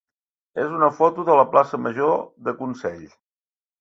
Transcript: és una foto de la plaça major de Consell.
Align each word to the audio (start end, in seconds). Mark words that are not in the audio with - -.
és 0.61 0.71
una 0.77 0.87
foto 1.01 1.27
de 1.29 1.37
la 1.41 1.45
plaça 1.53 1.81
major 1.89 2.17
de 2.49 2.57
Consell. 2.63 3.05